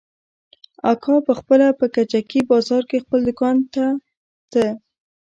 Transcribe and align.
اکا 0.91 1.15
پخپله 1.27 1.67
په 1.79 1.85
کجکي 1.95 2.41
بازار 2.49 2.83
کښې 2.89 2.99
خپل 3.03 3.19
دوکان 3.27 3.57
ته 3.73 3.85
ته. 4.51 4.65